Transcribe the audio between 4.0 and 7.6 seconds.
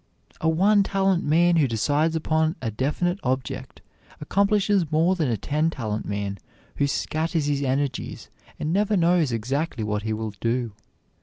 accomplishes more than a ten talent man who scatters